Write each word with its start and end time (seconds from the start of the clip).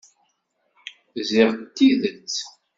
Ziɣ 1.27 1.49
d 1.55 1.61
tidet. 1.75 2.35